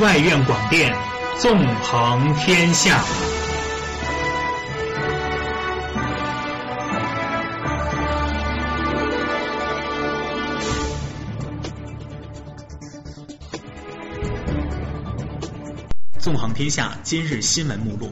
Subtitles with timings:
[0.00, 0.96] 外院广电，
[1.38, 3.04] 纵横天下。
[16.18, 18.10] 纵横天下今日新闻目录：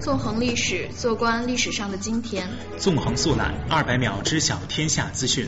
[0.00, 2.46] 纵横历史，坐观历史上的今天；
[2.78, 5.46] 纵横速览，二百秒知晓天下资讯；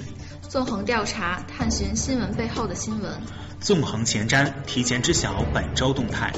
[0.51, 3.20] 纵横调查，探寻新闻背后的新闻；
[3.61, 6.33] 纵横前瞻，提前知晓本周动态。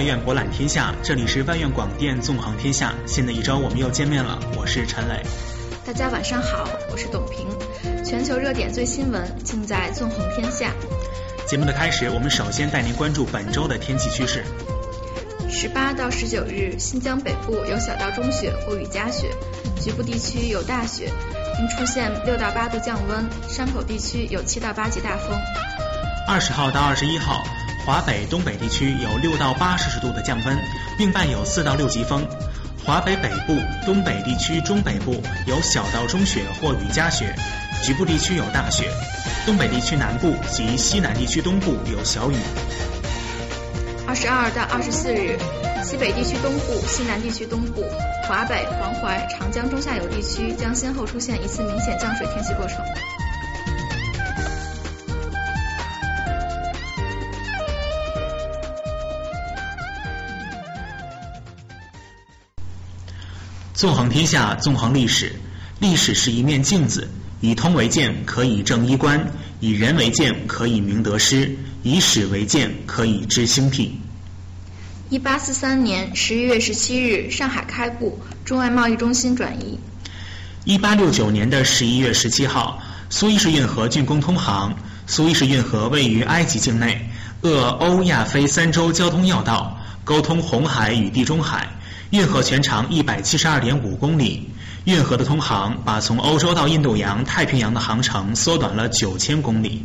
[0.00, 0.94] 纵横外院，博览天下。
[1.02, 2.94] 这里是万院广电纵横天下。
[3.06, 4.38] 新的一周，我们又见面了。
[4.56, 5.22] 我是陈磊。
[5.84, 7.46] 大家晚上好，我是董平。
[8.02, 10.72] 全球热点最新闻尽在纵横天下。
[11.46, 14.42] 节目的开始，我们首先带您关注本周的天气趋势。
[15.50, 19.30] 十八到十九日，新疆北部有小到中雪或雨夹雪，
[19.78, 21.10] 局部地区有大雪，
[21.58, 23.28] 并出现六到八度降温。
[23.50, 25.38] 山口地区有七到八级大风。
[26.26, 27.44] 二十号到二十一号。
[27.84, 30.56] 华北、东北地区有六到八摄氏度的降温，
[30.98, 32.26] 并伴有四到六级风。
[32.84, 37.34] 华北北部、东北地区中北部有小到中雪或雨夹雪，
[37.82, 38.90] 局部地区有大雪。
[39.46, 42.36] 东北地区南部及西南地区东部有小雨。
[44.06, 45.38] 二十二到二十四日，
[45.82, 47.84] 西北地区东部、西南地区东部、
[48.28, 52.76] 华北、黄淮、长江中下游地区将先后出现一次明显降水天气过程。
[63.80, 65.32] 纵横天下，纵横历史。
[65.78, 67.08] 历史是一面镜子，
[67.40, 69.18] 以通为鉴，可以正衣冠；
[69.58, 71.48] 以人为鉴，可以明得失；
[71.82, 73.98] 以史为鉴，可以知兴替。
[75.08, 79.78] 一八四三年十一月十七日，上海开埠，中外贸易中心转移。
[80.66, 84.74] 一八六九年的十一月十七号，苏伊士运河竣工通航。
[85.06, 87.08] 苏伊士运河位于埃及境内，
[87.40, 91.66] 鄂欧亚非三洲交通要道，沟通红海与地中海。
[92.10, 94.50] 运河全长一百七十二点五公里，
[94.84, 99.84] 运河的通航把从欧洲到印度洋、太平洋的航程缩短了九千公里。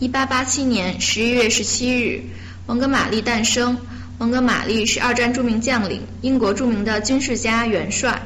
[0.00, 2.24] 一八八七年十一月十七日，
[2.66, 3.78] 蒙哥马利诞生。
[4.18, 8.22] 蒙哥马利是二战著名将领，英国著名的军事家、元帅。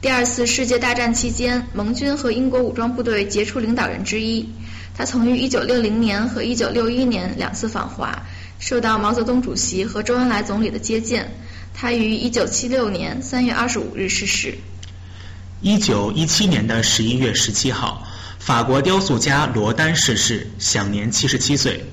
[0.00, 4.48] 第二次世界大战期间，盟军和英国武装部队杰出领导人之一。
[4.96, 8.22] 他曾于一九六零年和一九六一年两次访华，
[8.58, 11.30] 受到毛泽东主席和周恩来总理的接见。
[11.80, 14.58] 他于一九七六年三月二十五日逝世。
[15.60, 18.04] 一九一七年的十一月十七号，
[18.40, 21.84] 法国雕塑家罗丹逝世，享年七十七岁。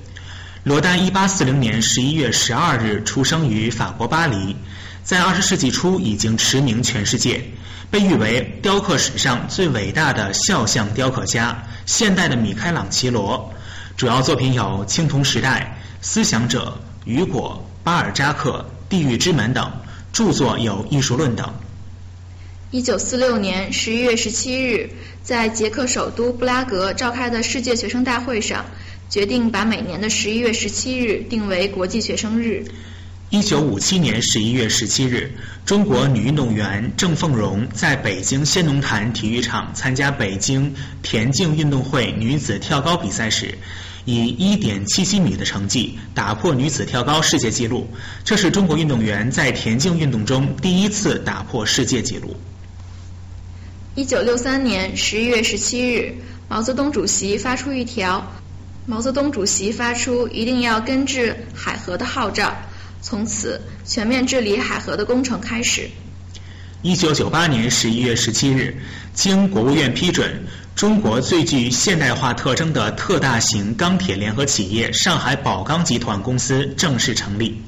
[0.64, 4.56] 罗丹一八四零年十一月十二日出生于法国巴黎，
[5.04, 7.40] 在二十世纪初已经驰名全世界，
[7.88, 13.54] 被誉为雕刻史上最伟大的肖像雕刻家，现代的米开朗基罗。
[13.96, 16.76] 主要作品有《青铜时代》《思想者》
[17.08, 18.66] 《雨果》《巴尔扎克》。
[18.88, 19.72] 地狱之门等
[20.12, 21.54] 著作有《艺术论》等。
[22.70, 24.90] 一九四六年十一月十七日，
[25.22, 28.66] 在捷克首都布拉格召开的世界学生大会上，
[29.08, 32.64] 决定把每年的十一月十七日定为国际学生日。
[33.30, 35.32] 一九五七年十一月十七日，
[35.64, 43.58] 中国女运动员郑凤荣在北京先农坛体育场参加北京田径运动会女子跳高比赛时。
[44.06, 47.88] 以一点七七米的成绩打破女子跳高世界纪录，
[48.24, 52.36] 这是中国运动员在田径运动中第一次打破世界纪录。
[53.96, 56.14] 一九六三年十一月十七日，
[56.48, 58.32] 毛泽东主席发出一条
[58.86, 62.56] 毛泽东主席发出一定要根治海河的号召，
[63.02, 65.90] 从此全面治理海河的工程开始。
[66.82, 68.76] 一九九八年十一月十七日，
[69.12, 70.44] 经国务院批准。
[70.76, 77.62] 中国最具现代化特征的特大型钢铁联合企业上海宝钢集团公司正式成立。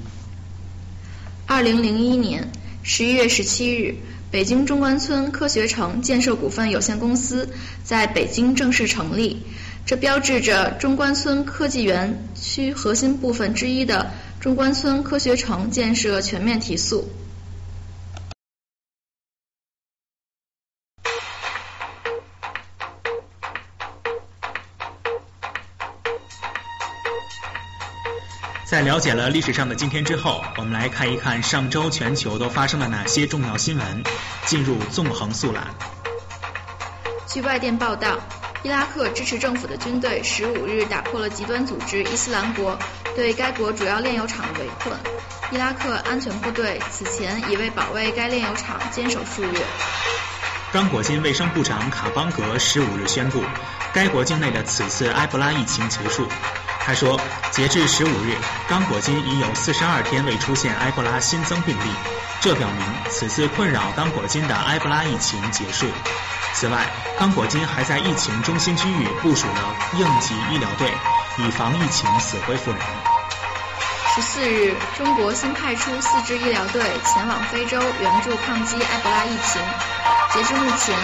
[1.47, 2.53] 二零零一年
[2.83, 3.95] 十一月十七日，
[4.31, 7.49] 北京中关村科学城建设股份有限公司
[7.83, 9.39] 在北京正式成立，
[9.87, 17.09] 这标志着中关村科技园区核心部分之一的中关村科学城建设全面提速。
[28.89, 34.03] 了解了历史上的今天之后，我们来看一看上周全球都发生了哪些重要新闻。
[34.47, 35.67] 进入纵横速览。
[37.27, 38.19] 据外电报道，
[38.63, 42.79] 伊拉克支持政府的军队十五日打破了极端组织伊斯兰国
[43.15, 44.99] 对该国主要炼油厂的围困。
[45.51, 49.61] 伊拉克安全部队此前已为保卫该炼油厂坚守数月。
[50.73, 53.43] 刚果金卫生部长卡邦格十五日宣布，
[53.93, 56.27] 该国境内的此次埃博拉疫情结束。
[56.89, 57.21] 他说，
[57.51, 58.35] 截至十五日，
[58.67, 61.91] 刚果金已有四十二天未出现埃博拉新增病例，
[62.41, 65.85] 这表明此次困扰刚果金的埃博拉疫情结束。
[66.55, 66.89] 此外，
[67.19, 70.91] 刚果金还在疫情中心区域部署了应急医疗队，
[71.37, 72.81] 以防疫情死灰复燃。
[74.15, 79.61] 十四日，中国新派出四支医疗队前往非洲援助抗击埃博拉疫情。
[80.33, 80.97] 截至目前。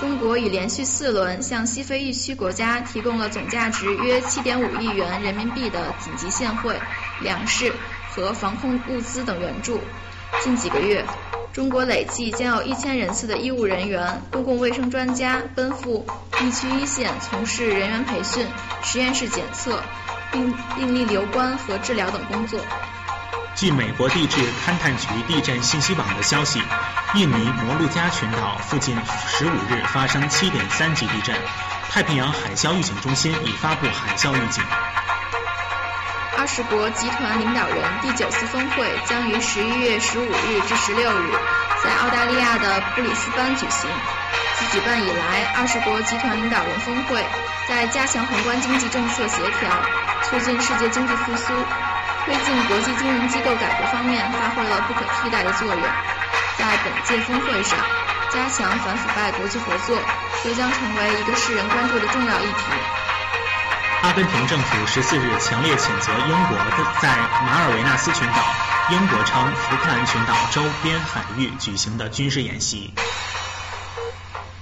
[0.00, 6.80] 中国已连续四轮向西非疫区国家提供了总价值约7.5亿元人民币的紧急现汇、
[7.20, 7.70] 粮食
[8.08, 9.78] 和防控物资等援助。
[10.42, 11.04] 近几个月，
[11.52, 16.06] 中国累计将有一千人次的医务人员、公共卫生专家奔赴
[16.40, 18.46] 疫区一线，从事人员培训、
[18.82, 19.82] 实验室检测、
[20.32, 22.58] 病病例留观和治疗等工作。
[23.56, 26.62] 据美国地质勘探局地震信息网的消息，
[27.14, 28.96] 印尼摩鹿加群岛附近
[29.28, 31.36] 十五日发生七点三级地震，
[31.90, 34.64] 太平洋海啸预警中心已发布海啸预警。
[36.38, 41.30] 二十国集团领导人第九次峰会将于十一月十五日至十六日
[41.84, 43.90] 在澳大利亚的布里斯班举行。
[44.54, 47.22] 自举办以来，二十国集团领导人峰会
[47.68, 49.70] 在加强宏观经济政策协调、
[50.22, 51.52] 促进世界经济复苏。
[52.30, 55.82] 推进国际金融机构改革方面发挥了不可替代的作用。
[56.56, 57.76] 在本届峰会上，
[58.32, 59.98] 加强反腐败国际合作
[60.44, 62.62] 又将成为一个世人关注的重要议题。
[64.02, 66.56] 阿根廷政府十四日强烈谴责英国
[67.02, 67.08] 在
[67.44, 68.34] 马尔维纳斯群岛
[68.94, 72.92] （英国称福克兰群岛）周边海域举行的军事演习。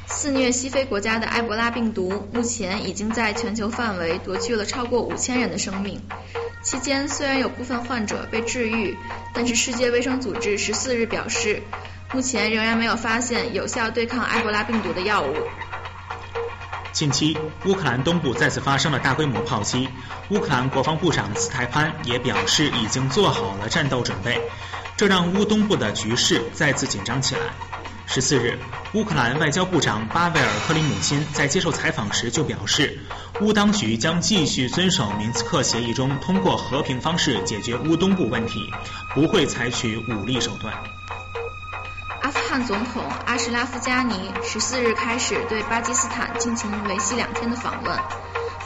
[0.07, 6.01] 肆虐西非国家的埃博拉病毒目前已经在全球范围夺去了超过五千人的生命。
[6.63, 8.97] 期间虽然有部分患者被治愈，
[9.33, 11.63] 但是世界卫生组织十四日表示，
[12.13, 15.35] 目前仍然没有发现有效对抗埃博拉病毒的药物。
[16.93, 19.89] 近期，乌克兰东部再次发生了大规模炮击，
[20.31, 24.41] 乌克兰国防部长斯泰潘也表示已经做好了战斗准备，
[24.97, 27.41] 这让乌东部的局势再次紧张起来。
[28.11, 28.59] 十四日，
[28.95, 32.99] 乌克兰外交部长巴维尔克里姆钦在接受采访时就表示，
[33.43, 38.73] 乌当局将继续遵守明斯克协议中通过和平方式解决乌东部问题，
[39.15, 40.73] 不会采取武力手段。
[42.23, 47.99] 阿富汗总统阿什拉夫加尼十四日开始对巴基斯坦进行为期两天的访问，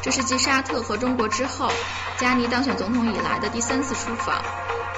[0.00, 1.68] 这是继沙特和中国之后，
[2.16, 4.40] 加尼当选总统以来的第三次出访。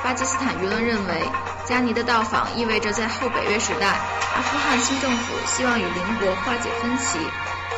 [0.05, 1.23] 巴基斯坦舆论认为，
[1.65, 7.19] 加尼的到访意味着在后北约时代，阿富汗新政府希望与邻国化解分歧，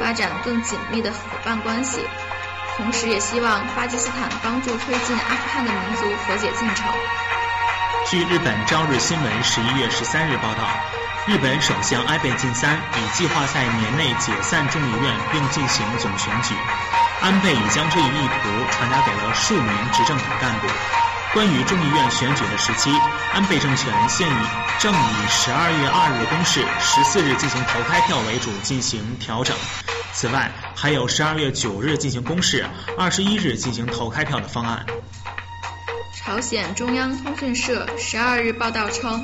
[0.00, 2.00] 发展更紧密的伙伴关系，
[2.76, 6.84] 同时也希望巴基斯坦帮助推进阿富汗的民族和解进程。
[8.10, 10.66] 据日本朝日新闻十一月十三日报道，
[11.28, 16.56] 日本首相安倍晋三已计划在年内解散众议院并进行总选举。
[17.22, 20.66] 安倍已将这一意图传达给了数名执政党干部。
[21.36, 22.90] 关于众议院选举的时期，
[23.34, 24.32] 安倍政权现以
[24.80, 29.54] 正以十二月二日公示、十四日进行投开票为主进行调整。
[30.14, 32.64] 此外，还有十二月九日进行公示、
[32.96, 34.86] 二十一日进行投开票的方案。
[36.14, 39.22] 朝鲜中央通讯社十二日报道称，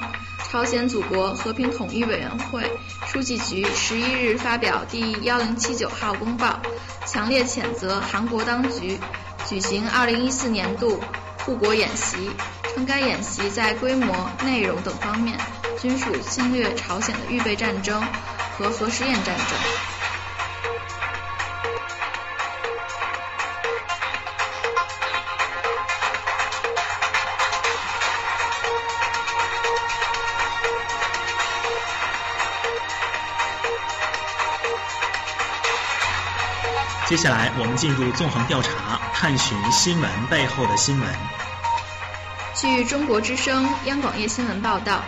[0.50, 2.70] 朝鲜祖国和平统一委员会
[3.06, 6.60] 书记局十一日发表第幺零七九号公报，
[7.06, 9.00] 强烈谴责韩国当局
[9.48, 11.02] 举行二零一四年度。
[11.44, 12.30] 护国演习
[12.74, 15.36] 称，该演习在规模、内容等方面
[15.78, 18.02] 均属侵略朝鲜的预备战争
[18.56, 20.01] 和核试验战争。
[37.12, 41.06] 接下来，我们进入纵横调查，探寻新闻背后的新闻。
[42.54, 45.04] 据中国之声央广夜新闻报道，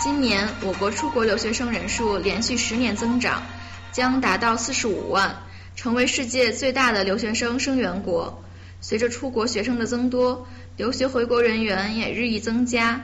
[0.00, 3.44] 今年我国出国留学生人数连续十年增长，
[3.92, 5.36] 将达到四十五万，
[5.76, 8.42] 成为世界最大的留学生生源国。
[8.80, 13.02] 随着出国学生的增多，留学回国人员也日益增加。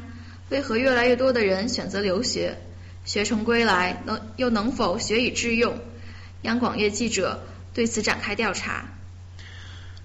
[0.48, 2.58] 为何越来越多的人选择留学？
[3.04, 5.78] 学成归来，能又能否学以致用？
[6.42, 7.40] 央广夜记者。
[7.74, 8.84] 对此展开调查。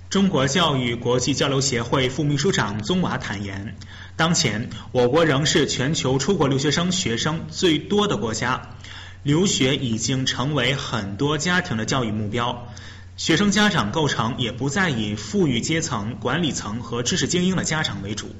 [0.09, 3.75] 中国教育国际交流协会副秘书长宗娃坦言，
[4.15, 8.77] 当前我国仍是全球出国留学生学生最多的国家，
[9.23, 12.73] 留学已经成为很多家庭的教育目标。
[13.17, 18.33] 学生家长构成也不再以富裕阶层、管理层和知识精英的家长为主，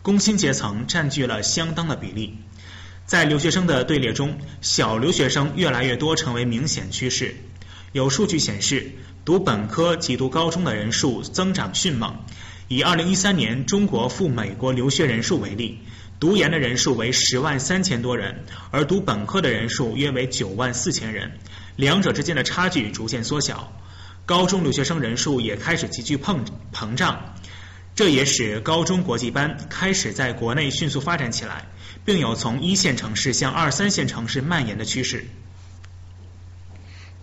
[0.00, 2.38] 工薪阶层占据了相当的比例。
[3.04, 7.34] 在留学生的队列中，小留学生越来越多，成为明显趋势。
[7.92, 8.92] 有数据显示。
[9.22, 12.16] 读本科及读高中的人数增长迅猛。
[12.68, 15.80] 以2013年中国赴美国留学人数为例，
[16.18, 21.32] 读研的人数为十万三千多人，而读本科的人数约为九万四千人，
[21.76, 23.72] 两者之间的差距逐渐缩小。
[24.24, 26.38] 高中留学生人数也开始急剧膨
[26.72, 27.34] 膨胀，
[27.94, 31.66] 这也使高中国际班开始在国内迅速发展起来，
[32.06, 35.26] 并有从一线城市向二三线城市蔓延的趋势。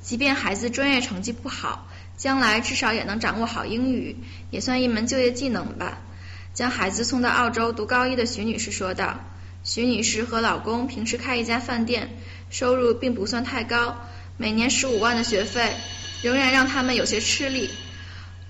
[0.08, 1.86] 即便孩子专业成绩不好，
[2.16, 4.16] 将来至少也能掌握好英语，
[4.52, 5.98] 也算一门就业技能吧。
[6.54, 9.20] 将孩子送到澳洲读高一的徐女士说道
[9.66, 12.08] ：“徐女士和老公平时开一家饭店，
[12.50, 13.98] 收入并不算太高，
[14.38, 15.74] 每年十五万的学费
[16.22, 17.70] 仍然让他们有些吃力。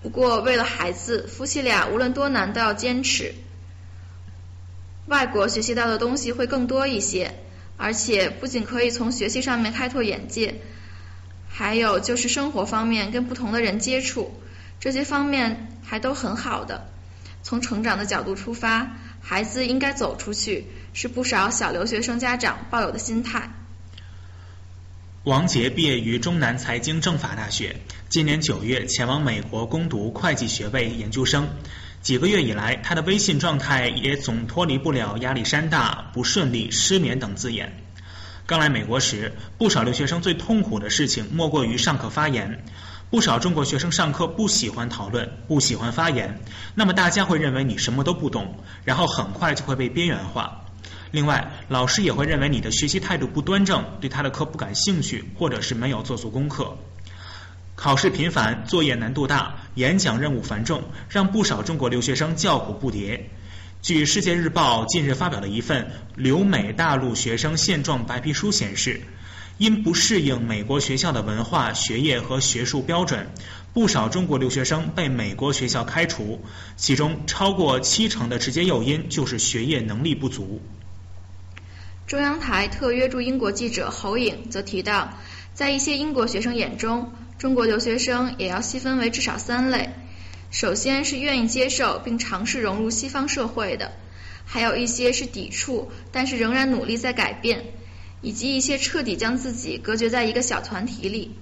[0.03, 3.33] 不过为了孩子，夫妻俩无论多难都要坚持。
[5.07, 7.33] 外国学习到的东西会更多一些，
[7.77, 10.61] 而且不仅可以从学习上面开拓眼界。”
[11.57, 14.31] 还有就是生活方面跟不同的人接触，
[14.79, 16.87] 这些方面还都很好的。
[17.41, 23.49] 从成长的角度出发，孩子应该走出去，是不少小留学生家长抱有的心态。
[25.23, 31.49] 王杰毕业于中南财经政法大学，今年九月前往美国攻读会计学位研究生。
[32.03, 37.86] 几个月以来，他的微信状态也总脱离不了压力山大、不顺利、失眠等字眼。
[38.47, 42.63] 刚来美国时，不少留学生最痛苦的事情莫过于上课发言。
[43.09, 46.39] 不少中国学生上课不喜欢讨论，不喜欢发言，
[46.73, 50.63] 那么大家会认为你什么都不懂，然后很快就会被边缘化。
[51.11, 56.77] 另外，老师也会认为你的学习态度不端正，对他的课不感兴趣，或者是没有做足功课。
[57.75, 63.23] 考试频繁，作业难度大，演讲任务繁重，让不少中国留学生叫苦不迭。
[63.87, 68.99] 据《世界日报》近日发表的一份留美大陆学生现状白皮书显示，
[69.57, 73.29] 因不适应美国学校的文化、学业和学术标准，
[73.73, 76.41] 不少中国留学生被美国学校开除，
[76.75, 80.61] 其中超过七成的直接诱因就是学业能力不足。
[82.07, 85.13] 中央台特约驻英国记者侯颖则提到，
[85.53, 89.91] 在一些英国学生眼中，中国留学生也要细分为至少三类。
[90.59, 93.91] 首先是愿意接受并尝试融入西方社会的，
[94.43, 97.65] 还有一些是抵触，但是仍然努力在改变，
[98.23, 101.35] 以及一些彻底将自己隔绝在一个小团体里。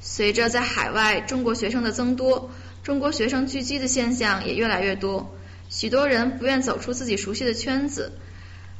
[0.00, 2.50] 随着在海外中国学生的增多，
[2.82, 5.34] 中国学生聚集的现象也越来越多，
[5.70, 8.12] 许多人不愿走出自己熟悉的圈子，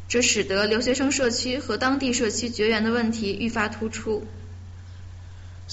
[0.07, 4.27] 这使得留学生社区和当地社区绝缘的问题愈发突出。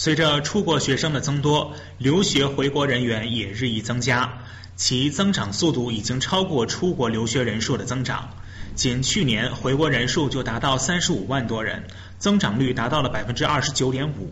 [0.01, 4.43] 随着出国学生的增多，留学回国人员也日益增加，
[4.77, 8.29] 其增长速度已经超过出国留学人数的增长。
[8.75, 11.83] 仅去年回国人数就达到三十五万多人，
[12.17, 14.31] 增长率达到了百分之二十九点五。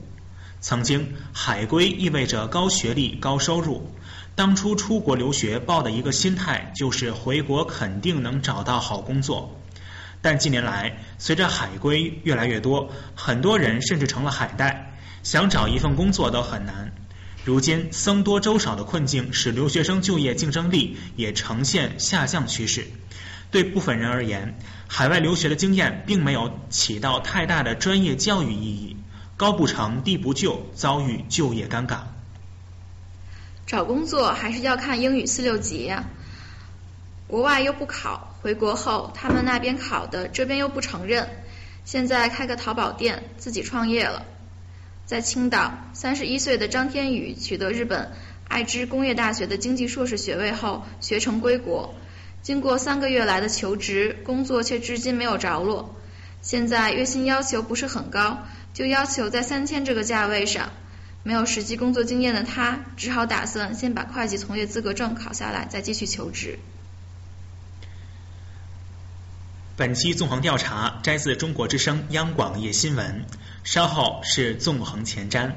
[0.61, 3.91] 曾经海归意味着高学历、高收入，
[4.35, 9.59] 当初出国留学抱的一个心态就是回国肯定能找到好工作。
[10.21, 14.86] 但近年来，随着海归越来越多，很多人甚至成了海带。
[15.27, 16.93] 想找一份工作都很难。
[17.43, 22.87] 如今僧多粥少的困境使留学生就业竞争力也呈现下降趋势。
[23.51, 24.57] 对部分人而言，
[24.87, 28.95] 海外留学的经验并没有起到太大的专业教育意义，
[29.35, 31.97] 高不成低不就，遭遇就业尴尬。
[33.65, 35.93] 找工作还是要看英语四六级，
[37.27, 41.27] 国外又不考，回国后他们那边考的，这边又不承认。
[41.83, 44.25] 现在开个淘宝店，自己创业了。
[45.07, 48.11] 在青岛，三十一岁的张天宇取得日本
[48.49, 51.95] 爱知工业大学的经济硕士学位后，学成归国。
[52.41, 55.95] 经过三个月来的求职工作，却至今没有着落。
[56.41, 60.71] 现在月薪要求不是很高，就要求在三千这个价位上。
[61.23, 66.59] 没有实际工作经验的他，只好打算先把会计从业资格证考下来，再继续求职。
[69.77, 73.23] 本期纵横调查摘自中国之声央广夜新闻，
[73.63, 75.51] 稍后是纵横前瞻。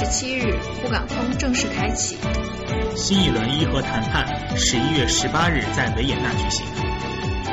[0.00, 2.16] 十七日，沪港通正式开启。
[2.96, 6.64] 新一轮伊核谈判十一月十八日在维也纳举行。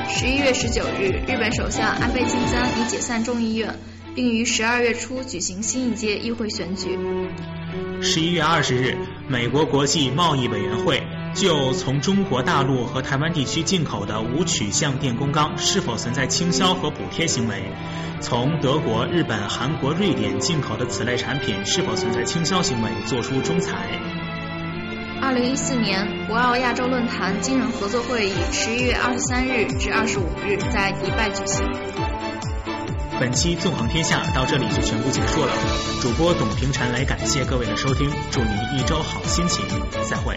[0.07, 3.75] 十一月十九日，日本首相安倍晋三已解散众议院，
[4.15, 6.97] 并于十二月初举行新一届议会选举。
[8.01, 8.95] 十一月二十日，
[9.27, 11.03] 美国国际贸易委员会
[11.37, 17.71] 就从中国大陆和台湾地区进口的无取向电工钢是否存在倾销和补贴行为，
[18.19, 24.01] 从德国、日本、韩国、瑞典进口的此类产品是否存在倾销行为作出仲裁。
[25.21, 31.63] 二零一四年博鳌亚洲论坛金融合作会议十一月二十三日至二十五日在迪拜举行。
[33.19, 35.51] 本期纵横天下到这里就全部结束了，
[36.01, 39.63] 主播董平婵来感谢各位的收听，祝您一周好心情，
[40.09, 40.35] 再会。